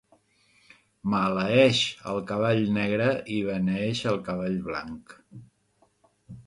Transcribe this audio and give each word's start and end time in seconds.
Maleeix 1.13 1.81
el 2.13 2.23
cavall 2.31 2.65
negre 2.79 3.11
i 3.37 3.39
beneeix 3.51 4.05
el 4.15 4.19
cavall 4.31 4.61
blanc. 4.71 5.17